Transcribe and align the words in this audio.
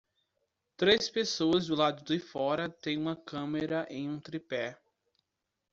Três 0.77 1.11
pessoas 1.11 1.67
do 1.67 1.75
lado 1.75 2.03
de 2.03 2.17
fora 2.19 2.67
tem 2.67 2.97
uma 2.97 3.15
câmera 3.15 3.85
em 3.87 4.09
um 4.09 4.19
tripé. 4.19 4.75